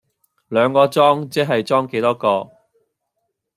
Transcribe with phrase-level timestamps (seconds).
[0.47, 2.49] 兩個裝即係裝幾多個